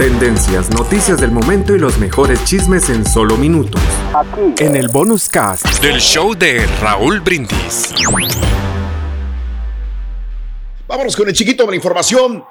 Tendencias, 0.00 0.70
noticias 0.70 1.20
del 1.20 1.30
momento 1.30 1.76
y 1.76 1.78
los 1.78 1.98
mejores 1.98 2.42
chismes 2.46 2.88
en 2.88 3.04
solo 3.04 3.36
minutos. 3.36 3.82
Aquí. 4.14 4.64
En 4.64 4.74
el 4.74 4.88
bonus 4.88 5.28
cast 5.28 5.66
del 5.82 6.00
show 6.00 6.34
de 6.34 6.66
Raúl 6.80 7.20
Brindis. 7.20 7.92
Vámonos 10.88 11.14
con 11.14 11.28
el 11.28 11.34
chiquito 11.34 11.64
de 11.64 11.70
la 11.72 11.76
información. 11.76 12.42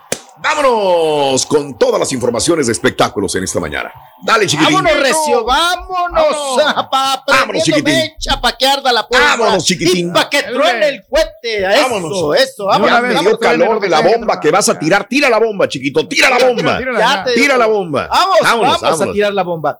Vámonos 0.42 1.46
con 1.46 1.78
todas 1.78 2.00
las 2.00 2.12
informaciones 2.14 2.68
de 2.68 2.72
espectáculos 2.74 3.36
en 3.36 3.44
esta 3.44 3.60
mañana. 3.60 3.92
Dale, 4.24 4.48
chiquitín. 4.48 4.73
Vámonos, 4.76 5.00
Recio, 5.02 5.44
vámonos. 5.44 6.58
Vámonos, 6.58 6.90
vámonos 7.28 7.64
chiquitín. 7.64 7.94
Mecha 7.94 8.40
pa' 8.41 8.58
que 8.58 8.66
arda 8.66 8.91
la 8.94 9.08
puerta. 9.08 9.36
Vámonos, 9.36 9.66
chiquitín. 9.66 10.10
Y 10.10 10.12
pa' 10.14 10.30
que 10.30 10.44
truene 10.44 10.88
el 10.90 11.04
cohete. 11.10 11.62
Vámonos. 11.82 12.12
Eso, 12.18 12.34
eso. 12.34 12.66
Vámonos. 12.66 12.90
Ya 12.96 13.02
me 13.02 13.20
dio 13.20 13.38
calor 13.40 13.80
de 13.82 13.90
la 13.90 14.00
bomba 14.02 14.40
que 14.40 14.50
vas 14.52 14.70
a 14.70 14.80
tirar. 14.80 15.08
Tira 15.10 15.30
la 15.30 15.40
bomba, 15.40 15.68
chiquito. 15.68 16.08
Tira 16.08 16.30
la 16.30 16.40
bomba. 16.48 16.80
Ya 16.98 17.24
te- 17.26 17.34
Tira 17.34 17.58
la 17.58 17.66
bomba. 17.68 18.08
Vamos, 18.10 18.38
Vámonos, 18.42 18.68
vamos 18.68 18.84
a 18.84 18.90
vámonos. 18.92 19.13
tirar 19.13 19.34
la 19.34 19.44
bomba. 19.44 19.80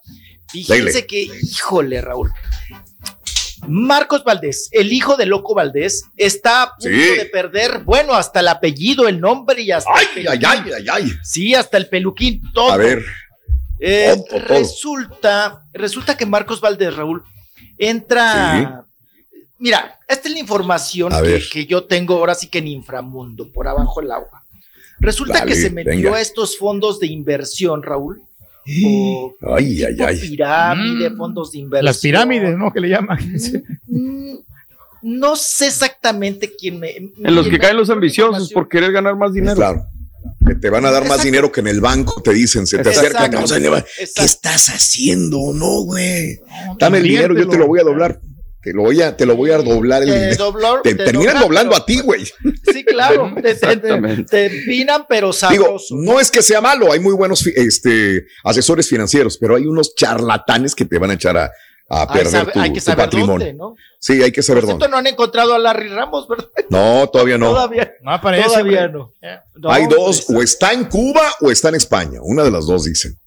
Fíjense 0.52 0.91
Dale. 0.94 1.07
que, 1.07 1.21
híjole, 1.21 2.02
Raúl. 2.02 2.31
Marcos 3.67 4.23
Valdés, 4.23 4.69
el 4.71 4.91
hijo 4.93 5.17
de 5.17 5.25
Loco 5.25 5.53
Valdés, 5.53 6.05
está 6.17 6.63
a 6.63 6.75
punto 6.75 6.89
Sí. 6.89 7.15
de 7.17 7.25
perder, 7.25 7.79
bueno, 7.83 8.13
hasta 8.13 8.39
el 8.39 8.47
apellido, 8.47 9.07
el 9.07 9.19
nombre 9.19 9.61
y 9.61 9.71
hasta 9.71 9.89
Ay, 9.93 10.05
el 10.15 10.27
ay, 10.27 10.39
peluquín. 10.39 10.73
ay, 10.73 10.73
ay, 10.77 10.85
ay. 10.91 11.13
Sí, 11.23 11.53
hasta 11.55 11.77
el 11.77 11.87
peluquín, 11.89 12.41
todo. 12.53 12.71
A 12.71 12.77
ver. 12.77 13.03
Eh, 13.79 14.13
todo, 14.29 14.39
todo. 14.41 14.47
Resulta, 14.59 15.61
resulta 15.73 16.15
que 16.17 16.25
Marcos 16.25 16.61
Valdés, 16.61 16.95
Raúl, 16.95 17.23
entra. 17.77 18.83
Mira, 19.57 19.97
esta 20.07 20.27
es 20.29 20.33
la 20.33 20.39
información 20.39 21.11
que, 21.51 21.65
yo 21.65 21.83
tengo 21.83 22.15
ahora 22.15 22.33
sí 22.35 22.47
que 22.47 22.59
en 22.59 22.67
inframundo, 22.67 23.51
por 23.51 23.67
abajo 23.67 23.99
del 24.01 24.11
agua. 24.11 24.43
Resulta 24.99 25.39
Dale, 25.39 25.51
que 25.51 25.57
se 25.59 25.69
metió 25.69 25.91
venga. 25.91 26.15
a 26.15 26.21
estos 26.21 26.57
fondos 26.57 26.99
de 26.99 27.07
inversión, 27.07 27.83
Raúl. 27.83 28.21
O 28.85 29.33
Ay, 29.55 29.83
ay, 29.83 29.93
tipo 29.93 30.05
ay. 30.05 30.19
pirámide, 30.19 31.09
Mm. 31.09 31.17
fondos 31.17 31.52
de 31.52 31.57
inversión. 31.59 31.85
Las 31.85 31.97
pirámides, 31.99 32.57
¿no? 32.57 32.71
Que 32.71 32.79
le 32.81 32.89
llaman. 32.89 33.17
Mm, 33.88 34.35
No 35.01 35.35
sé 35.38 35.67
exactamente 35.67 36.51
quién 36.59 36.77
me. 36.79 36.89
En 36.97 37.33
los 37.35 37.47
que 37.47 37.57
caen 37.57 37.77
los 37.77 37.89
ambiciosos 37.89 38.51
por 38.51 38.67
querer 38.67 38.91
ganar 38.91 39.16
más 39.16 39.33
dinero. 39.33 39.55
Claro. 39.55 39.85
Que 40.45 40.55
te 40.55 40.69
van 40.69 40.85
a 40.85 40.91
dar 40.91 41.07
más 41.07 41.23
dinero 41.23 41.51
que 41.51 41.61
en 41.61 41.67
el 41.67 41.79
banco, 41.79 42.21
te 42.21 42.33
dicen. 42.33 42.67
Se 42.67 42.79
te 42.79 42.89
acercan. 42.89 43.31
¿Qué 43.31 44.23
estás 44.25 44.67
haciendo? 44.67 45.53
No, 45.53 45.83
güey. 45.83 46.39
Dame 46.77 46.97
el 46.97 47.03
dinero, 47.05 47.33
yo 47.38 47.47
te 47.47 47.57
lo 47.57 47.67
voy 47.67 47.79
a 47.79 47.83
doblar. 47.83 48.19
Te 48.61 48.73
lo 48.73 48.81
voy 48.83 49.02
a, 49.02 49.15
te 49.15 49.25
lo 49.25 49.35
voy 49.38 49.52
a 49.52 49.57
doblar 49.59 50.03
el 50.03 50.09
Te 50.09 50.15
dinero. 50.19 50.52
dobló- 50.52 50.81
Te 50.81 50.93
te 50.95 51.05
terminan 51.05 51.39
doblan, 51.39 51.41
doblando 51.43 51.71
pero- 51.71 51.81
a 51.81 51.85
ti, 51.85 51.99
güey. 52.02 52.25
Sí, 52.73 52.83
claro. 52.83 53.33
Te, 53.41 53.55
te, 53.55 54.23
te 54.25 54.45
empinan, 54.47 55.05
pero 55.07 55.27
Digo, 55.27 55.33
sabroso. 55.33 55.95
no 55.97 56.19
es 56.19 56.29
que 56.29 56.41
sea 56.41 56.59
malo, 56.59 56.91
hay 56.91 56.99
muy 56.99 57.13
buenos 57.13 57.47
este, 57.47 58.25
asesores 58.43 58.89
financieros, 58.89 59.38
pero 59.38 59.55
hay 59.55 59.66
unos 59.66 59.95
charlatanes 59.95 60.75
que 60.75 60.83
te 60.85 60.97
van 60.99 61.11
a 61.11 61.13
echar 61.13 61.38
a, 61.38 61.51
a 61.89 62.01
Hay, 62.01 62.07
perder 62.07 62.31
sabe- 62.31 62.51
tu, 62.51 62.59
hay 62.59 62.73
que 62.73 62.79
tu 62.79 62.85
saber 62.85 63.05
patrimonio. 63.05 63.47
dónde, 63.47 63.53
¿no? 63.53 63.75
Sí, 63.97 64.21
hay 64.21 64.31
que 64.33 64.43
saber 64.43 64.63
Por 64.63 64.71
dónde. 64.71 64.83
cierto, 64.83 64.91
no 64.91 64.97
han 64.99 65.07
encontrado 65.07 65.53
a 65.53 65.59
Larry 65.59 65.88
Ramos, 65.88 66.27
¿verdad? 66.27 66.49
No, 66.69 67.07
todavía 67.11 67.38
no. 67.38 67.51
Todavía, 67.51 67.94
No 68.01 68.11
aparece. 68.11 68.47
todavía 68.47 68.85
hombre. 68.85 68.99
no. 68.99 69.11
No, 69.55 69.71
hay 69.71 69.88
dos, 69.88 70.25
o 70.29 70.41
está 70.41 70.73
en 70.73 70.83
Cuba 70.85 71.21
o 71.39 71.49
está 71.49 71.69
en 71.69 71.75
España. 71.75 72.19
Una 72.21 72.44
de 72.44 72.51
las 72.51 72.66
dos 72.67 72.83
dicen. 72.85 73.17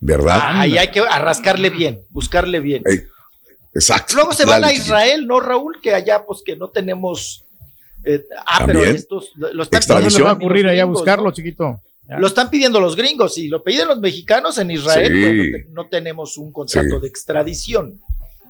¿Verdad? 0.00 0.38
Ahí 0.42 0.76
hay 0.76 0.88
que 0.88 1.00
arrascarle 1.00 1.70
bien, 1.70 2.02
buscarle 2.10 2.60
bien. 2.60 2.82
Ey, 2.84 3.02
exacto. 3.74 4.14
Luego 4.14 4.32
se 4.32 4.44
van 4.44 4.60
Dale, 4.62 4.72
a. 4.74 4.76
Israel, 4.76 5.26
¿no, 5.26 5.40
Raúl? 5.40 5.80
Que 5.82 5.94
allá, 5.94 6.24
pues 6.26 6.42
que 6.44 6.56
no 6.56 6.68
tenemos. 6.68 7.44
eh, 8.04 8.24
ah, 8.46 8.64
pero 8.66 8.80
También. 8.80 8.96
estos 8.96 9.32
lo, 9.36 9.52
lo 9.52 9.62
están 9.62 9.78
Extradición. 9.78 10.02
¿Dónde 10.02 10.08
pidiendo 10.08 10.18
le 10.18 10.24
va 10.24 10.30
a 10.30 10.34
los 10.34 10.42
ocurrir 10.42 10.66
allá 10.68 10.82
a 10.82 10.86
buscarlo, 10.86 11.30
chiquito? 11.32 11.80
Ya. 12.08 12.18
Lo 12.18 12.26
están 12.26 12.50
pidiendo 12.50 12.80
los 12.80 12.96
gringos 12.96 13.38
y 13.38 13.48
lo 13.48 13.62
piden 13.62 13.88
los 13.88 13.98
mexicanos 13.98 14.58
en 14.58 14.70
Israel. 14.70 15.12
Sí. 15.64 15.70
no 15.72 15.86
tenemos 15.88 16.36
un 16.36 16.52
contrato 16.52 16.96
Sí. 16.96 17.00
de 17.00 17.08
extradición. 17.08 18.00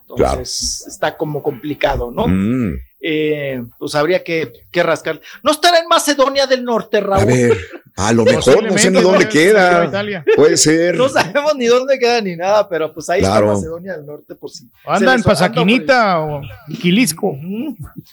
Entonces 0.09 0.85
está 0.87 1.17
como 1.17 1.43
complicado, 1.43 2.11
¿no? 2.11 2.27
Mm, 2.29 2.75
Eh, 3.07 3.63
pues 3.79 3.95
habría 3.95 4.25
que, 4.25 4.51
que 4.71 4.83
rascar. 4.83 5.21
No 5.43 5.51
estará 5.53 5.79
en 5.79 5.89
Macedonia 5.89 6.47
del 6.47 6.65
Norte, 6.65 7.01
Raúl. 7.01 7.23
a 7.23 7.25
ver, 7.27 7.57
a 7.97 8.13
lo 8.13 8.25
mejor 8.25 8.63
no 8.65 8.77
sé 8.79 8.91
ni 8.91 9.01
dónde 9.01 9.29
queda. 9.29 9.91
Puede 10.37 10.57
ser. 10.57 10.97
No 10.97 11.09
sabemos 11.09 11.55
ni 11.57 11.67
dónde 11.67 11.99
queda 11.99 12.21
ni 12.21 12.35
nada, 12.37 12.69
pero 12.69 12.93
pues 12.93 13.09
ahí 13.11 13.21
Claro. 13.21 13.47
está 13.47 13.55
Macedonia 13.55 13.97
del 13.97 14.07
Norte, 14.07 14.35
por 14.35 14.51
si. 14.51 14.69
Anda 14.85 14.99
se 14.99 15.05
en 15.05 15.11
anda 15.11 15.25
Pasaquinita 15.25 16.21
o 16.21 16.43
Quilisco. 16.81 17.39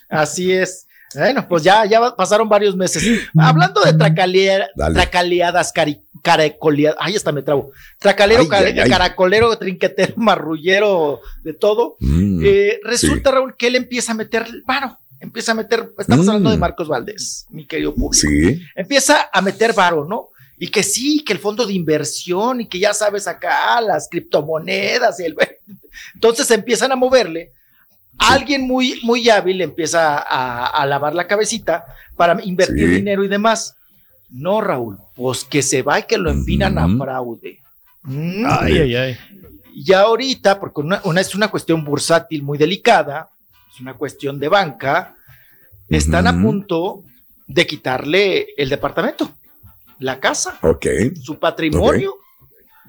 Así 0.09 0.51
es. 0.53 0.87
Bueno, 1.13 1.45
pues 1.45 1.61
ya, 1.63 1.83
ya 1.85 2.15
pasaron 2.15 2.47
varios 2.47 2.73
meses. 2.75 3.03
Hablando 3.37 3.81
de 3.81 3.93
tracalea- 3.93 4.69
tracaleadas, 4.93 5.73
cari, 5.73 5.99
caracoleadas, 6.23 6.97
ay, 7.01 7.17
hasta 7.17 7.33
me 7.33 7.41
trabo. 7.41 7.71
Tracalero, 7.99 8.43
Ay, 8.43 8.47
care- 8.47 8.71
ay, 8.71 8.79
ay. 8.79 8.89
caracolero, 8.89 9.57
trinquetero, 9.57 10.13
marrullero, 10.15 11.19
de 11.43 11.53
todo. 11.53 11.97
Mm, 11.99 12.41
Eh, 12.45 12.79
resulta, 12.85 13.31
Raúl, 13.31 13.57
que 13.57 13.67
él 13.67 13.75
empieza 13.75 14.13
a 14.13 14.15
meter 14.15 14.43
el 14.47 14.63
varo. 14.65 14.97
Empieza 15.21 15.51
a 15.53 15.55
meter, 15.55 15.89
estamos 15.97 16.25
Mm. 16.25 16.29
hablando 16.29 16.49
de 16.51 16.57
Marcos 16.57 16.87
Valdés, 16.87 17.45
mi 17.49 17.65
querido 17.65 17.93
público. 17.93 18.13
sí. 18.13 18.61
Empieza 18.75 19.29
a 19.31 19.41
meter 19.41 19.71
varo, 19.73 20.03
¿no? 20.05 20.27
Y 20.57 20.67
que 20.67 20.83
sí, 20.83 21.23
que 21.23 21.33
el 21.33 21.39
fondo 21.39 21.65
de 21.65 21.73
inversión 21.73 22.61
y 22.61 22.67
que 22.67 22.79
ya 22.79 22.93
sabes 22.93 23.27
acá 23.27 23.79
las 23.81 24.07
criptomonedas 24.09 25.19
y 25.19 25.23
el... 25.25 25.35
Entonces 26.15 26.49
empiezan 26.51 26.91
a 26.91 26.95
moverle. 26.95 27.51
Alguien 28.17 28.67
muy, 28.67 28.99
muy 29.03 29.29
hábil 29.29 29.61
empieza 29.61 30.17
a, 30.19 30.67
a 30.67 30.85
lavar 30.85 31.15
la 31.15 31.25
cabecita 31.27 31.85
para 32.15 32.43
invertir 32.43 32.87
Sí. 32.89 32.95
dinero 32.95 33.23
y 33.23 33.27
demás. 33.27 33.75
No, 34.29 34.61
Raúl, 34.61 34.97
pues 35.15 35.43
que 35.43 35.61
se 35.63 35.81
va 35.81 35.99
y 35.99 36.03
que 36.03 36.17
lo 36.17 36.29
empinan 36.29 36.77
a 36.77 36.87
fraude. 36.97 37.59
Mm. 38.03 38.45
Ay, 38.47 38.77
ay, 38.79 38.95
ay. 38.95 39.17
Y 39.73 39.93
ahorita, 39.93 40.59
porque 40.59 40.81
una, 40.81 41.01
una- 41.05 41.21
es 41.21 41.33
una 41.33 41.47
cuestión 41.49 41.83
bursátil 41.83 42.43
muy 42.43 42.57
delicada, 42.57 43.29
es 43.73 43.79
una 43.79 43.93
cuestión 43.95 44.39
de 44.39 44.47
banca, 44.49 45.15
están 45.89 46.27
a 46.27 46.33
punto 46.41 47.03
de 47.47 47.67
quitarle 47.67 48.47
el 48.57 48.69
departamento, 48.69 49.31
la 49.99 50.19
casa, 50.19 50.57
Ok. 50.61 50.85
su 51.21 51.37
patrimonio, 51.39 52.15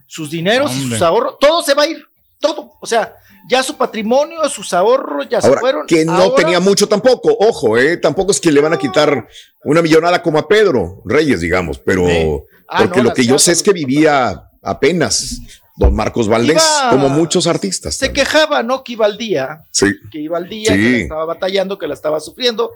sus 0.07 0.31
dineros 0.31 0.73
y 0.77 0.83
Hombre. 0.83 0.99
sus 0.99 1.03
ahorros, 1.03 1.37
todo 1.41 1.63
se 1.63 1.75
va 1.75 1.83
a 1.83 1.87
ir, 1.87 2.05
todo. 2.41 2.73
O 2.81 2.87
sea, 2.87 3.15
ya 3.49 3.63
su 3.63 3.77
patrimonio, 3.77 4.49
sus 4.49 4.73
ahorros 4.73 5.29
ya 5.29 5.41
se 5.41 5.53
fueron. 5.57 5.87
que 5.87 6.05
no 6.05 6.13
Ahora- 6.13 6.37
tenía 6.37 6.61
mucho 6.61 6.87
tampoco, 6.87 7.35
ojo, 7.41 7.77
eh, 7.77 7.97
tampoco 7.97 8.31
es 8.31 8.41
que 8.41 8.53
le 8.53 8.61
van 8.61 8.73
a 8.73 8.79
quitar 8.79 9.27
una 9.65 9.83
millonada 9.83 10.23
como 10.23 10.39
a 10.39 10.47
Pedro 10.47 11.03
Reyes, 11.05 11.41
digamos, 11.41 11.79
pero 11.79 12.07
Sí. 12.07 12.39
Ah, 12.69 12.79
porque 12.85 12.99
no, 13.03 13.09
lo 13.09 13.15
que 13.15 13.27
yo 13.27 13.39
sé 13.39 13.53
es 13.53 13.63
que 13.63 13.73
vivía 13.73 14.49
apenas 14.63 15.39
don 15.77 15.95
Marcos 15.95 16.29
Valdés, 16.29 16.63
Iba- 16.63 16.91
como 16.91 17.09
muchos 17.09 17.47
artistas. 17.47 17.95
Se 17.95 18.07
también. 18.07 18.27
quejaba, 18.27 18.63
¿no? 18.63 18.83
Que 18.85 18.93
iba 18.93 19.07
al 19.07 19.17
día, 19.17 19.63
Sí, 19.71 19.87
que 20.11 20.21
iba 20.21 20.37
al 20.39 20.49
día, 20.49 20.73
Sí. 20.73 20.79
que 20.81 20.91
la 20.91 20.97
estaba 20.99 21.25
batallando, 21.25 21.79
que 21.79 21.87
la 21.87 21.95
estaba 21.95 22.21
sufriendo. 22.21 22.71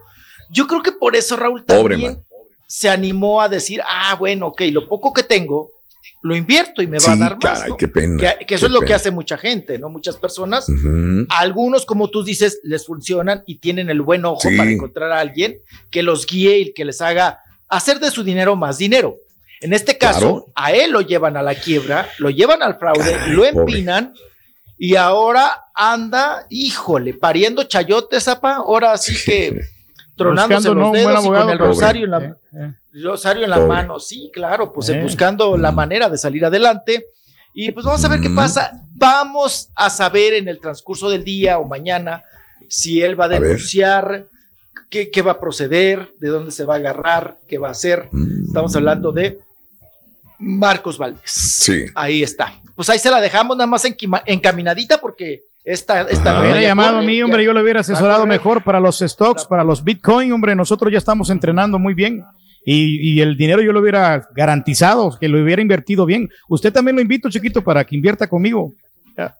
Yo 0.51 0.67
creo 0.67 0.83
que 0.83 0.93
por 0.93 1.17
eso 1.17 1.37
Raúl 1.37 1.65
Pobre 1.65 1.95
también 1.95 2.13
man. 2.15 2.25
se 2.67 2.89
animó 2.89 3.41
a 3.43 3.49
decir, 3.49 3.81
ah, 3.87 4.15
bueno, 4.19 4.47
ok, 4.49 4.63
lo 4.73 4.89
poco 4.89 5.13
que 5.13 5.23
tengo, 5.23 5.73
lo 6.23 6.35
invierto 6.35 6.83
y 6.83 6.87
me 6.87 6.99
va 6.99 7.13
a 7.13 7.17
dar 7.17 7.33
más. 7.33 7.59
caray, 7.59 7.71
¿no? 7.71 7.77
qué 7.77 7.89
pena. 7.89 8.17
Que, 8.39 8.47
que 8.47 8.55
eso 8.55 8.63
qué 8.63 8.67
es 8.67 8.73
lo 8.73 8.81
que 8.81 8.95
hace 8.95 9.11
mucha 9.11 9.37
gente, 9.37 9.79
¿no? 9.79 9.89
Muchas 9.91 10.17
personas. 10.17 10.67
Algunos, 11.29 11.85
como 11.85 12.09
tú 12.11 12.25
dices, 12.25 12.61
les 12.65 12.87
funcionan 12.87 13.43
y 13.47 13.59
tienen 13.59 13.91
el 13.91 14.01
buen 14.03 14.25
ojo 14.25 14.49
para 14.57 14.71
encontrar 14.71 15.13
a 15.13 15.21
alguien 15.21 15.59
que 15.91 16.03
los 16.03 16.27
guíe 16.27 16.59
y 16.59 16.73
que 16.75 16.85
les 16.85 17.01
haga 17.01 17.41
hacer 17.69 18.01
de 18.01 18.11
su 18.11 18.25
dinero 18.25 18.57
más 18.57 18.79
dinero. 18.79 19.17
En 19.61 19.73
este 19.73 19.97
caso, 19.99 20.19
Claro. 20.21 20.47
a 20.55 20.73
él 20.73 20.91
lo 20.93 21.01
llevan 21.01 21.37
a 21.37 21.43
la 21.43 21.55
quiebra, 21.55 22.09
lo 22.19 22.31
llevan 22.31 22.63
al 22.63 22.79
fraude, 22.79 23.13
Caray, 23.13 23.31
lo 23.33 23.43
pobre. 23.43 23.61
empinan 23.75 24.13
y 24.79 24.97
ahora 24.97 25.65
anda, 25.75 26.47
híjole, 26.51 27.15
pariendo 27.15 27.65
chayotes, 27.65 28.29
apa, 28.29 28.57
ahora 28.57 28.97
sí 28.99 29.15
que 29.25 29.61
tronándose 30.17 30.69
Buscando, 30.69 30.81
los 30.81 30.93
dedos 30.93 31.25
y 31.25 31.29
con 31.29 31.37
el 31.37 31.45
pobre. 31.45 31.57
rosario 31.59 32.05
en 32.05 32.11
la, 32.11 32.19
Eh, 32.19 32.35
eh. 32.55 32.73
rosario 33.03 33.45
en 33.45 33.51
la 33.51 33.57
Pobre. 33.57 33.69
mano, 33.69 33.99
sí, 34.01 34.31
claro, 34.33 34.73
pues 34.73 34.89
Eh. 34.91 35.01
buscando 35.03 35.57
la 35.57 35.73
Mm. 35.73 35.75
manera 35.75 36.09
de 36.11 36.17
salir 36.19 36.45
adelante. 36.45 37.07
Y 37.55 37.73
pues 37.73 37.85
vamos 37.87 38.05
a 38.05 38.09
ver 38.09 38.21
qué 38.21 38.29
Mm. 38.29 38.37
pasa. 38.37 38.73
Vamos 38.95 39.71
a 39.75 39.89
saber 39.91 40.35
en 40.35 40.49
el 40.49 40.61
transcurso 40.61 41.09
del 41.09 41.25
día 41.25 41.59
o 41.59 41.65
mañana 41.67 42.23
si 42.69 43.01
él 43.03 43.19
va 43.19 43.27
a 43.27 43.29
denunciar, 43.29 44.27
qué, 44.91 45.11
qué 45.11 45.23
va 45.23 45.33
a 45.33 45.41
proceder, 45.41 46.11
de 46.19 46.29
dónde 46.29 46.51
se 46.51 46.65
va 46.65 46.75
a 46.75 46.79
agarrar, 46.79 47.37
qué 47.49 47.57
va 47.59 47.69
a 47.69 47.73
hacer. 47.73 48.09
Mm. 48.13 48.45
Estamos 48.49 48.75
hablando 48.77 49.11
de 49.13 49.39
Marcos 50.39 50.99
Valdés. 50.99 51.23
Sí. 51.25 51.85
Ahí 51.95 52.23
está. 52.23 52.53
Pues 52.75 52.89
ahí 52.91 52.99
se 52.99 53.11
la 53.11 53.21
dejamos 53.21 53.57
nada 53.57 53.67
más 53.67 53.85
encaminadita 54.27 54.99
porque 55.01 55.43
esta, 55.65 56.03
esta 56.03 56.33
nota 56.33 56.41
Hubiera 56.43 56.61
llamado 56.63 56.99
a 56.99 57.03
mí, 57.03 57.19
ya- 57.19 57.25
hombre, 57.25 57.43
yo 57.45 57.53
lo 57.53 57.61
hubiera 57.63 57.81
asesorado 57.81 58.27
mejor 58.27 58.63
para 58.63 58.79
los 58.81 58.99
stocks, 59.01 59.45
para 59.47 59.65
los 59.65 59.83
Bitcoin, 59.83 60.31
hombre. 60.33 60.55
Nosotros 60.55 60.93
ya 60.93 60.99
estamos 60.99 61.31
entrenando 61.31 61.79
muy 61.79 61.95
bien. 61.95 62.23
Y, 62.69 63.13
y 63.15 63.21
el 63.21 63.37
dinero 63.37 63.63
yo 63.63 63.73
lo 63.73 63.81
hubiera 63.81 64.29
garantizado, 64.35 65.17
que 65.21 65.29
lo 65.29 65.41
hubiera 65.43 65.63
invertido 65.63 66.05
bien. 66.05 66.29
Usted 66.49 66.73
también 66.73 66.97
lo 66.97 67.03
invito, 67.03 67.31
chiquito, 67.31 67.63
para 67.63 67.85
que 67.85 67.95
invierta 67.95 68.27
conmigo. 68.29 68.75
Ya. 69.17 69.35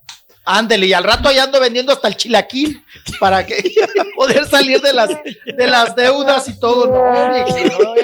Ándele, 0.49 0.87
y 0.87 0.93
al 0.93 1.03
rato 1.03 1.33
ya 1.33 1.43
ando 1.43 1.59
vendiendo 1.61 1.93
hasta 1.93 2.07
el 2.07 2.17
chilaquil 2.17 2.81
para 3.19 3.45
que 3.45 3.57
poder 4.17 4.47
salir 4.47 4.81
de 4.81 4.93
las, 4.93 5.11
de 5.11 5.67
las 5.67 5.97
deudas 5.97 6.49
y 6.49 6.61
todo. 6.61 6.87
No, 6.87 7.95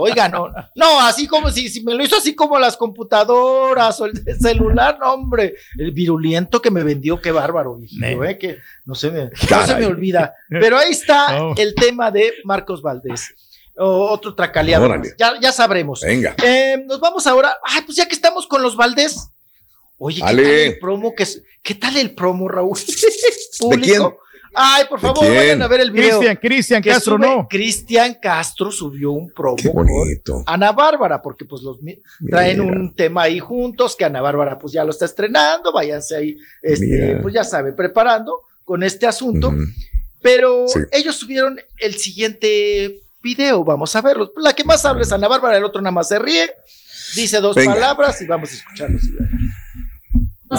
oiga, 0.00 0.28
no, 0.28 0.48
no, 0.74 1.00
así 1.00 1.26
como 1.26 1.50
si, 1.50 1.68
si 1.68 1.82
me 1.82 1.94
lo 1.94 2.02
hizo 2.02 2.16
así 2.16 2.34
como 2.34 2.58
las 2.58 2.76
computadoras 2.76 4.00
o 4.00 4.06
el 4.06 4.22
celular, 4.40 4.98
no, 5.00 5.14
hombre, 5.14 5.56
el 5.78 5.92
viruliento 5.92 6.60
que 6.60 6.70
me 6.70 6.82
vendió, 6.82 7.20
qué 7.20 7.32
bárbaro, 7.32 7.78
eh, 8.02 8.38
que 8.38 8.58
no 8.84 8.94
se 8.94 9.10
me, 9.10 9.30
no 9.50 9.66
se 9.66 9.76
me 9.76 9.86
olvida. 9.86 10.34
Pero 10.48 10.78
ahí 10.78 10.90
está 10.90 11.52
el 11.56 11.74
tema 11.74 12.10
de 12.10 12.32
Marcos 12.44 12.82
Valdés. 12.82 13.34
otro 13.76 14.34
tracaleado. 14.34 14.90
Ya, 15.18 15.34
ya 15.40 15.52
sabremos. 15.52 16.00
Venga. 16.00 16.34
Eh, 16.42 16.82
nos 16.86 17.00
vamos 17.00 17.26
ahora. 17.26 17.56
Ay, 17.64 17.82
pues 17.86 17.96
ya 17.96 18.06
que 18.06 18.14
estamos 18.14 18.46
con 18.46 18.62
los 18.62 18.76
Valdés, 18.76 19.30
Oye, 20.02 20.16
¿qué 20.16 20.26
tal 20.26 20.38
el 20.38 20.78
promo? 20.78 21.14
¿Qué, 21.14 21.26
¿Qué, 21.62 21.74
tal 21.74 21.96
el 21.98 22.14
promo, 22.14 22.48
Raúl? 22.48 22.78
¿De 23.70 23.80
quién? 23.80 24.02
Ay, 24.54 24.84
por 24.88 25.00
favor, 25.00 25.28
vayan 25.28 25.62
a 25.62 25.68
ver 25.68 25.80
el 25.80 25.90
video. 25.90 26.18
Cristian, 26.18 26.36
Cristian 26.36 26.82
Castro, 26.82 27.18
no. 27.18 27.46
Cristian 27.48 28.14
Castro 28.20 28.70
subió 28.70 29.12
un 29.12 29.30
promo 29.30 29.56
Qué 29.56 29.68
bonito. 29.68 30.42
Ana 30.46 30.72
Bárbara, 30.72 31.22
porque 31.22 31.44
pues 31.44 31.62
los 31.62 31.78
traen 32.28 32.60
un 32.60 32.94
tema 32.94 33.22
ahí 33.22 33.38
juntos, 33.38 33.94
que 33.96 34.04
Ana 34.04 34.20
Bárbara 34.20 34.58
pues 34.58 34.72
ya 34.72 34.84
lo 34.84 34.90
está 34.90 35.04
estrenando, 35.04 35.72
váyanse 35.72 36.16
ahí, 36.16 36.36
este, 36.62 37.18
pues 37.22 37.34
ya 37.34 37.44
saben, 37.44 37.76
preparando 37.76 38.40
con 38.64 38.82
este 38.82 39.06
asunto. 39.06 39.52
Pero 40.22 40.66
ellos 40.92 41.16
subieron 41.16 41.58
el 41.78 41.94
siguiente 41.94 43.00
video, 43.22 43.64
vamos 43.64 43.94
a 43.96 44.02
verlo. 44.02 44.32
La 44.36 44.52
que 44.52 44.64
más 44.64 44.84
habla 44.84 45.02
es 45.02 45.12
Ana 45.12 45.28
Bárbara, 45.28 45.56
el 45.56 45.64
otro 45.64 45.80
nada 45.80 45.92
más 45.92 46.08
se 46.08 46.18
ríe, 46.18 46.50
dice 47.14 47.40
dos 47.40 47.54
palabras 47.54 48.20
y 48.20 48.26
vamos 48.26 48.50
a 48.50 48.54
escucharlos. 48.54 49.02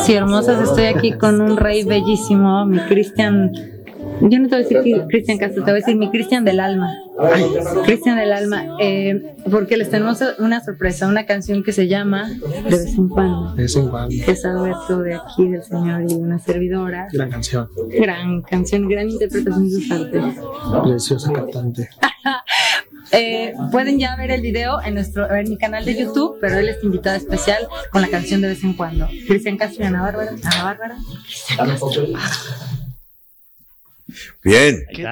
Sí, 0.06 0.14
hermosas, 0.14 0.70
estoy 0.70 0.86
aquí 0.86 1.12
con 1.18 1.42
un 1.42 1.58
rey 1.58 1.84
bellísimo, 1.84 2.66
mi 2.66 2.80
Cristian. 2.86 3.52
Yo 4.30 4.40
no 4.40 4.48
te 4.48 4.56
voy 4.56 4.64
a 4.64 4.82
decir 4.82 5.04
Cristian 5.10 5.38
Castro, 5.38 5.64
te 5.64 5.72
voy 5.72 5.80
a 5.80 5.84
decir 5.84 5.96
mi 5.96 6.10
Cristian 6.10 6.46
del 6.46 6.60
alma. 6.60 6.94
Cristian 7.86 8.18
del 8.18 8.34
alma, 8.34 8.78
eh, 8.80 9.36
porque 9.50 9.78
les 9.78 9.90
tenemos 9.90 10.20
una 10.40 10.64
sorpresa, 10.64 11.08
una 11.08 11.26
canción 11.26 11.64
que 11.64 11.72
se 11.72 11.88
llama 11.88 12.30
De 12.30 12.70
vez 12.70 12.98
en 12.98 13.10
cuando. 13.10 13.54
De 13.56 13.64
vez 13.64 13.76
en 13.76 13.90
cuando. 13.90 14.16
Que 14.26 14.32
es 14.32 14.46
Alberto 14.46 15.00
de 15.00 15.16
aquí, 15.16 15.48
del 15.48 15.64
Señor 15.64 16.04
y 16.10 16.14
una 16.14 16.40
servidora. 16.40 17.08
Gran 17.12 17.30
canción. 17.30 17.70
Gran 17.90 18.42
canción, 18.42 18.88
gran 18.88 19.10
interpretación 19.10 19.70
de 19.70 19.72
sus 19.72 19.92
artes. 19.92 20.24
Preciosa 20.84 21.34
cantante. 21.34 21.90
Eh, 23.14 23.54
pueden 23.72 24.00
ya 24.00 24.16
ver 24.16 24.32
el 24.32 24.42
video 24.42 24.82
en 24.82 24.94
nuestro 24.94 25.30
en 25.36 25.50
mi 25.50 25.58
canal 25.58 25.84
de 25.84 26.00
YouTube, 26.00 26.38
pero 26.40 26.60
él 26.60 26.70
es 26.70 26.82
invitado 26.82 27.18
especial 27.18 27.68
con 27.92 28.02
la 28.02 28.08
canción 28.08 28.42
de 28.42 28.48
vez 28.50 28.64
en 28.64 28.74
cuando. 28.74 29.08
Cristian 29.28 29.58
Castro 29.58 29.84
y 29.84 29.88
Ana 29.88 30.02
Bárbara. 30.02 30.32
Ana 30.44 30.64
Bárbara. 30.64 30.98
Bien. 34.44 34.86
¿Qué, 34.94 35.06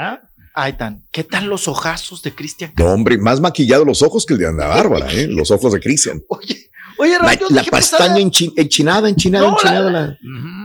Ay, 0.54 0.74
tan, 0.74 1.06
¿qué 1.12 1.24
tal 1.24 1.46
los 1.46 1.68
ojazos 1.68 2.22
de 2.22 2.36
Cristian? 2.36 2.74
No, 2.76 2.88
hombre, 2.88 3.18
más 3.18 3.40
maquillados 3.40 3.86
los 3.86 4.02
ojos 4.02 4.26
que 4.26 4.34
el 4.34 4.40
de 4.40 4.48
Ana 4.48 4.68
Bárbara, 4.68 5.12
¿eh? 5.12 5.28
Los 5.30 5.52
ojos 5.52 5.72
de 5.72 5.80
Cristian. 5.80 6.22
Oye, 6.28 6.70
oye, 6.98 7.18
La, 7.50 7.64
pestaña 7.64 8.20
enchinada, 8.20 9.08
enchinada, 9.08 9.48
enchinada, 9.48 9.92
la, 9.92 10.18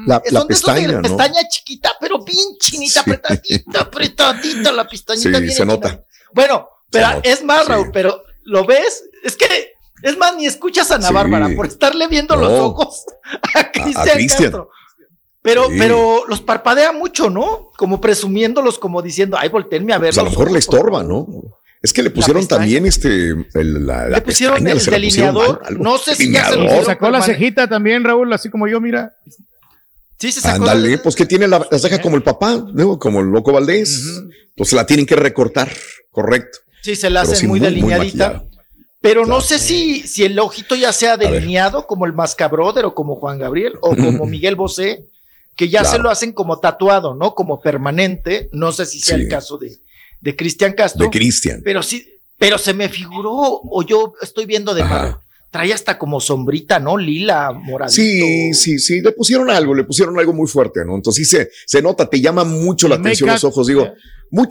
la, 0.06 0.22
la 0.30 0.46
pestaña, 0.46 0.92
¿no? 0.92 1.02
pestaña 1.02 1.40
chiquita, 1.48 1.92
pero 2.00 2.24
bien 2.24 2.56
chinita, 2.58 3.00
apretadita, 3.02 3.80
apretadita, 3.82 4.72
la 4.72 4.88
pestañita. 4.88 5.38
Sí, 5.38 5.50
se 5.50 5.64
nota. 5.64 6.04
Bueno, 6.32 6.68
pero 6.90 7.20
es 7.22 7.44
más, 7.44 7.68
Raúl, 7.68 7.90
pero 7.92 8.24
lo 8.42 8.64
ves, 8.64 9.04
es 9.22 9.36
que 9.36 9.74
es 10.02 10.18
más, 10.18 10.34
ni 10.36 10.46
escuchas 10.46 10.90
a 10.90 10.96
Ana 10.96 11.10
Bárbara 11.12 11.50
por 11.54 11.66
estarle 11.66 12.08
viendo 12.08 12.34
los 12.36 12.50
ojos 12.50 13.04
a 13.54 13.70
Cristian 13.70 14.26
Castro. 14.26 14.70
Pero, 15.44 15.68
pero 15.76 16.24
los 16.26 16.40
parpadea 16.40 16.92
mucho, 16.92 17.28
¿no? 17.28 17.70
Como 17.76 18.00
presumiéndolos, 18.00 18.78
como 18.78 19.02
diciendo, 19.02 19.36
ay, 19.38 19.50
volteenme 19.50 19.92
a 19.92 19.98
ver. 19.98 20.08
Pues 20.08 20.18
a 20.18 20.22
lo 20.22 20.30
mejor 20.30 20.50
le 20.50 20.58
estorba, 20.58 21.02
¿no? 21.02 21.26
Es 21.82 21.92
que 21.92 22.02
le 22.02 22.08
pusieron 22.08 22.48
también 22.48 22.86
este. 22.86 23.34
El, 23.52 23.86
la, 23.86 24.08
le 24.08 24.22
pusieron 24.22 24.66
el 24.66 24.82
delineador. 24.82 25.78
no 25.78 25.98
sé 25.98 26.14
si 26.14 26.32
ya 26.32 26.50
se 26.50 26.84
sacó 26.86 27.10
la 27.10 27.20
cejita 27.20 27.68
también, 27.68 28.04
Raúl, 28.04 28.32
así 28.32 28.48
como 28.48 28.66
yo, 28.68 28.80
mira. 28.80 29.16
Sí, 30.18 30.32
se 30.32 30.40
sacó. 30.40 30.62
Ándale, 30.62 30.96
pues 30.96 31.14
que 31.14 31.26
tiene 31.26 31.46
la, 31.46 31.62
ceja 31.78 32.00
como 32.00 32.16
el 32.16 32.22
papá, 32.22 32.64
¿no? 32.72 32.98
como 32.98 33.20
el 33.20 33.26
loco 33.26 33.52
Valdés. 33.52 34.22
Pues 34.56 34.72
la 34.72 34.86
tienen 34.86 35.04
que 35.04 35.14
recortar, 35.14 35.70
correcto. 36.10 36.60
Sí, 36.80 36.96
se 36.96 37.10
la 37.10 37.20
hace 37.20 37.46
muy, 37.46 37.60
delineadita. 37.60 38.44
pero 39.02 39.26
no 39.26 39.42
sé 39.42 39.58
si, 39.58 40.08
si 40.08 40.24
el 40.24 40.38
ojito 40.38 40.74
ya 40.74 40.90
sea 40.90 41.18
delineado 41.18 41.86
como 41.86 42.06
el 42.06 42.14
Mascabroder 42.14 42.86
o 42.86 42.94
como 42.94 43.16
Juan 43.16 43.38
Gabriel 43.38 43.74
o 43.82 43.94
como 43.94 44.24
Miguel 44.26 44.56
Bosé, 44.56 45.04
que 45.56 45.68
ya 45.68 45.84
se 45.84 45.98
lo 45.98 46.10
hacen 46.10 46.32
como 46.32 46.58
tatuado, 46.58 47.14
¿no? 47.14 47.34
Como 47.34 47.60
permanente. 47.60 48.48
No 48.52 48.72
sé 48.72 48.86
si 48.86 49.00
sea 49.00 49.16
el 49.16 49.28
caso 49.28 49.58
de, 49.58 49.78
de 50.20 50.36
Cristian 50.36 50.72
Castro. 50.72 51.04
De 51.04 51.10
Cristian. 51.10 51.62
Pero 51.64 51.82
sí, 51.82 52.06
pero 52.38 52.58
se 52.58 52.74
me 52.74 52.88
figuró, 52.88 53.32
o 53.64 53.82
yo 53.82 54.14
estoy 54.20 54.46
viendo 54.46 54.74
de 54.74 54.84
trae 55.50 55.72
hasta 55.72 55.96
como 55.98 56.20
sombrita, 56.20 56.80
¿no? 56.80 56.96
Lila, 56.98 57.52
moradito. 57.52 57.94
Sí, 57.94 58.52
sí, 58.54 58.80
sí, 58.80 59.00
le 59.00 59.12
pusieron 59.12 59.48
algo, 59.50 59.72
le 59.72 59.84
pusieron 59.84 60.18
algo 60.18 60.32
muy 60.32 60.48
fuerte, 60.48 60.84
¿no? 60.84 60.96
Entonces 60.96 61.28
sí 61.28 61.36
se, 61.36 61.48
se 61.64 61.80
nota, 61.80 62.10
te 62.10 62.20
llama 62.20 62.42
mucho 62.42 62.88
la 62.88 62.96
atención 62.96 63.30
los 63.30 63.44
ojos. 63.44 63.68
Digo, 63.68 63.88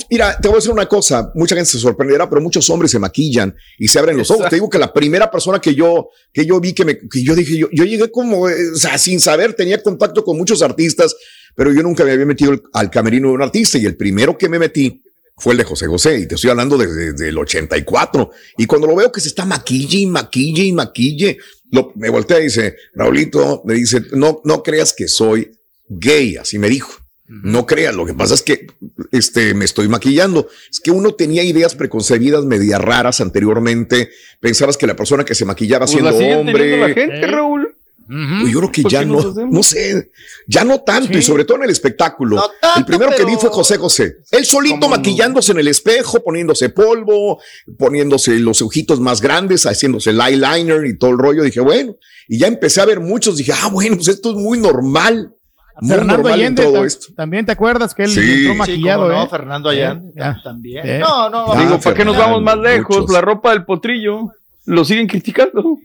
mira, 0.10 0.38
te 0.38 0.48
voy 0.48 0.56
a 0.56 0.58
decir 0.58 0.72
una 0.72 0.88
cosa, 0.88 1.32
mucha 1.36 1.56
gente 1.56 1.70
se 1.70 1.80
sorprenderá, 1.80 2.30
pero 2.30 2.42
muchos 2.42 2.70
hombres 2.70 2.92
se 2.92 3.00
maquillan 3.00 3.56
y 3.78 3.88
se 3.88 4.00
abren 4.00 4.18
los 4.18 4.30
ojos. 4.32 4.50
Te 4.50 4.56
digo 4.56 4.70
que 4.70 4.78
la 4.78 4.94
primera 4.94 5.30
persona 5.30 5.60
que 5.60 5.76
yo, 5.76 6.10
que 6.32 6.46
yo 6.46 6.60
vi, 6.60 6.74
que, 6.74 6.86
me, 6.86 6.98
que 6.98 7.24
yo 7.24 7.36
dije, 7.36 7.58
yo, 7.58 7.68
yo 7.72 7.84
llegué 7.84 8.10
como, 8.12 8.48
eh, 8.50 8.72
o 8.74 8.78
sea, 8.78 8.98
sin 8.98 9.20
saber, 9.20 9.54
tenía 9.54 9.82
contacto 9.82 10.24
con 10.24 10.38
muchos 10.38 10.62
artistas, 10.62 11.16
pero 11.56 11.74
yo 11.74 11.84
nunca 11.84 12.04
me 12.04 12.12
había 12.12 12.26
metido 12.26 12.54
al 12.74 12.90
camerino 12.90 13.30
de 13.30 13.34
un 13.36 13.42
artista 13.42 13.78
y 13.78 13.86
el 13.86 13.98
primero 13.98 14.38
que 14.38 14.50
me 14.50 14.60
metí 14.60 15.04
fue 15.38 15.54
el 15.54 15.58
de 15.58 15.64
José 15.64 15.88
José, 15.88 16.20
y 16.20 16.28
te 16.28 16.36
estoy 16.36 16.52
hablando 16.52 16.78
desde, 16.78 17.28
el 17.28 17.38
84. 17.38 18.32
Y 18.58 18.66
cuando 18.66 18.88
lo 18.88 18.96
veo 18.96 19.12
que 19.12 19.20
se 19.20 19.30
está 19.30 19.46
maquille 19.46 20.00
y 20.00 20.06
maquille 20.06 20.64
y 20.64 20.72
maquille, 20.72 21.38
lo, 21.72 21.92
me 21.96 22.10
voltea 22.10 22.40
y 22.40 22.44
dice, 22.44 22.76
Raulito, 22.94 23.64
me 23.66 23.74
dice, 23.74 24.04
no, 24.12 24.42
no 24.44 24.62
creas 24.62 24.94
que 24.94 25.08
soy 25.08 25.52
gay, 25.90 26.38
así 26.38 26.60
me 26.60 26.70
dijo. 26.70 27.03
No 27.28 27.66
creas, 27.66 27.96
lo 27.96 28.06
que 28.06 28.14
pasa 28.14 28.34
es 28.34 28.42
que 28.42 28.68
este, 29.12 29.54
me 29.54 29.66
estoy 29.66 29.88
maquillando. 29.88 30.50
Es 30.70 30.80
que 30.80 30.92
uno 30.92 31.14
tenía 31.14 31.44
ideas 31.44 31.74
preconcebidas 31.74 32.44
media 32.44 32.78
raras 32.78 33.22
anteriormente. 33.22 34.10
Pensabas 34.40 34.78
que 34.78 34.88
la 34.88 34.96
persona 34.96 35.24
que 35.24 35.34
se 35.34 35.46
maquillaba 35.46 35.86
pues 35.86 35.92
siendo 35.92 36.40
hombre. 36.40 36.78
La 36.78 36.90
gente, 36.90 37.26
Raúl. 37.28 37.76
Pues 38.06 38.52
yo 38.52 38.60
creo 38.60 38.72
que 38.72 38.84
ya 38.84 39.06
no, 39.06 39.34
no 39.50 39.64
sé, 39.64 40.12
ya 40.46 40.66
no 40.66 40.82
tanto, 40.82 41.18
y 41.18 41.22
sobre 41.22 41.46
todo 41.46 41.58
en 41.58 41.64
el 41.64 41.70
espectáculo. 41.70 42.44
el 42.76 42.86
primero 42.86 43.16
que 43.16 43.24
vi 43.24 43.36
fue 43.40 43.50
José 43.50 43.78
José. 43.78 44.18
Él 44.32 44.46
solito 44.46 44.90
maquillándose 44.90 45.54
en 45.54 45.60
el 45.60 45.70
espejo, 45.70 46.22
poniéndose 46.22 46.70
polvo, 46.70 47.40
poniéndose 47.78 48.40
los 48.40 48.62
ojitos 48.62 49.00
más 49.00 49.22
grandes, 49.22 49.66
haciéndose 49.66 50.10
el 50.10 50.20
eyeliner 50.20 50.86
y 50.86 50.98
todo 50.98 51.12
el 51.12 51.18
rollo. 51.18 51.44
Dije, 51.44 51.62
bueno, 51.62 51.96
y 52.28 52.40
ya 52.40 52.48
empecé 52.48 52.82
a 52.82 52.86
ver 52.86 53.00
muchos. 53.00 53.38
Dije, 53.38 53.54
ah, 53.54 53.70
bueno, 53.72 53.96
pues 53.96 54.10
esto 54.10 54.32
es 54.32 54.36
muy 54.36 54.60
normal. 54.60 55.34
Fernando 55.82 56.30
Allende, 56.30 56.88
también 57.16 57.46
te 57.46 57.52
acuerdas 57.52 57.96
que 57.96 58.04
él 58.04 58.18
entró 58.18 58.56
maquillado, 58.56 59.10
no, 59.10 59.24
¿eh? 59.24 59.28
Fernando 59.30 59.70
Allende 59.70 60.14
también. 60.44 61.00
No, 61.00 61.30
no, 61.30 61.56
Digo, 61.56 61.80
¿para 61.80 61.96
qué 61.96 62.06
nos 62.06 62.18
vamos 62.18 62.42
más 62.42 62.58
lejos? 62.58 63.10
La 63.12 63.22
ropa 63.22 63.52
del 63.52 63.66
potrillo 63.66 64.32
lo 64.66 64.86
siguen 64.86 65.08
criticando 65.08 65.80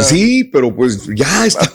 sí, 0.00 0.44
pero 0.44 0.74
pues 0.74 1.06
ya 1.14 1.46
está, 1.46 1.70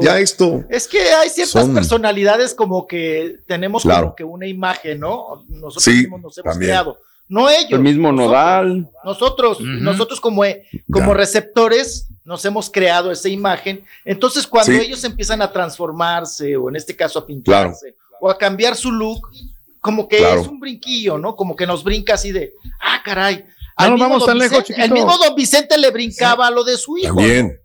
ya, 0.00 0.18
esto. 0.18 0.64
Es 0.68 0.88
que 0.88 1.00
hay 1.00 1.28
ciertas 1.28 1.68
personalidades 1.68 2.54
como 2.54 2.86
que 2.86 3.38
tenemos 3.46 3.82
como 3.82 4.14
que 4.14 4.24
una 4.24 4.46
imagen, 4.46 5.00
¿no? 5.00 5.44
Nosotros 5.48 5.94
mismos 5.94 6.20
nos 6.20 6.38
hemos 6.38 6.56
creado. 6.56 6.98
No 7.30 7.48
ellos. 7.48 7.70
El 7.70 7.80
mismo 7.80 8.10
nodal. 8.10 8.90
Nosotros, 9.04 9.60
nosotros 9.60 10.20
como, 10.20 10.42
como 10.90 11.14
receptores 11.14 12.08
nos 12.24 12.44
hemos 12.44 12.68
creado 12.68 13.12
esa 13.12 13.28
imagen. 13.28 13.84
Entonces, 14.04 14.48
cuando 14.48 14.72
ellos 14.72 15.04
empiezan 15.04 15.40
a 15.40 15.52
transformarse, 15.52 16.56
o 16.56 16.68
en 16.68 16.74
este 16.74 16.96
caso 16.96 17.20
a 17.20 17.26
pintarse, 17.26 17.94
o 18.20 18.28
a 18.28 18.36
cambiar 18.36 18.74
su 18.74 18.90
look, 18.90 19.30
como 19.80 20.08
que 20.08 20.18
es 20.18 20.48
un 20.48 20.58
brinquillo, 20.58 21.18
¿no? 21.18 21.36
Como 21.36 21.54
que 21.54 21.68
nos 21.68 21.84
brinca 21.84 22.14
así 22.14 22.32
de, 22.32 22.52
ah, 22.80 23.00
caray, 23.04 23.44
no 23.78 23.96
vamos 23.96 24.26
tan 24.26 24.36
lejos, 24.36 24.68
El 24.68 24.90
mismo 24.90 25.16
don 25.16 25.34
Vicente 25.36 25.78
le 25.78 25.90
brincaba 25.92 26.50
lo 26.50 26.64
de 26.64 26.76
su 26.76 26.98
hijo. 26.98 27.14
También. 27.14 27.56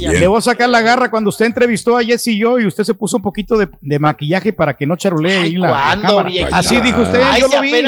Le 0.00 0.26
voy 0.28 0.38
a 0.38 0.42
sacar 0.42 0.68
la 0.68 0.80
garra 0.80 1.10
cuando 1.10 1.28
usted 1.28 1.44
entrevistó 1.44 1.98
a 1.98 2.04
Jesse 2.04 2.28
y 2.28 2.38
yo 2.38 2.58
y 2.60 2.66
usted 2.66 2.84
se 2.84 2.94
puso 2.94 3.16
un 3.16 3.22
poquito 3.22 3.56
de, 3.58 3.98
maquillaje 3.98 4.52
para 4.52 4.76
que 4.76 4.86
no 4.86 4.96
charulee 4.96 5.38
ahí 5.38 5.56
la, 5.56 5.98
cámara. 6.00 6.30
Así 6.52 6.80
dijo 6.80 7.02
usted, 7.02 7.20
yo 7.40 7.48
lo 7.48 7.60
vi. 7.60 7.84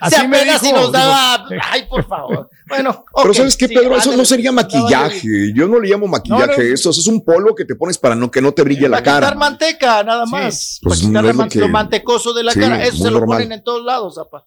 Así 0.00 0.28
me 0.28 0.44
dijo, 0.44 0.72
nos 0.72 0.92
daba, 0.92 1.46
ay, 1.70 1.86
por 1.88 2.06
favor. 2.06 2.50
Bueno, 2.68 3.04
pero 3.22 3.34
sabes 3.34 3.56
qué, 3.56 3.68
Pedro, 3.68 3.96
eso 3.96 4.16
no 4.16 4.24
sería 4.24 4.52
maquillaje. 4.52 5.52
Yo 5.54 5.68
no 5.68 5.80
le 5.80 5.88
llamo 5.88 6.06
maquillaje, 6.06 6.72
eso, 6.72 6.90
es 6.90 7.06
un 7.06 7.24
polvo 7.24 7.54
que 7.54 7.64
te 7.64 7.74
pones 7.74 7.98
para 7.98 8.14
no 8.14 8.30
que 8.30 8.40
no 8.40 8.52
te 8.52 8.62
brille 8.62 8.88
la 8.88 9.02
cara. 9.02 9.26
Para 9.26 9.36
manteca, 9.36 10.02
nada 10.02 10.26
más. 10.26 10.80
Pues 10.82 11.02
para 11.02 11.30
quitar 11.48 11.56
lo, 11.56 11.68
mantecoso 11.68 12.32
de 12.32 12.42
la 12.42 12.54
cara. 12.54 12.84
Eso 12.84 13.04
se 13.04 13.10
lo 13.10 13.24
ponen 13.24 13.52
en 13.52 13.62
todos 13.62 13.84
lados, 13.84 14.18
apa. 14.18 14.46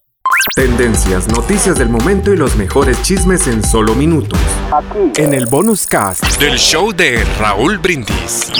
Tendencias, 0.54 1.28
noticias 1.28 1.78
del 1.78 1.88
momento 1.88 2.32
y 2.32 2.36
los 2.36 2.54
mejores 2.56 3.02
chismes 3.02 3.46
en 3.46 3.64
solo 3.64 3.94
minutos. 3.94 4.38
Aquí. 4.72 5.20
En 5.20 5.34
el 5.34 5.46
bonus 5.46 5.86
cast 5.86 6.24
del 6.38 6.56
show 6.56 6.92
de 6.92 7.24
Raúl 7.38 7.78
Brindis. 7.78 8.52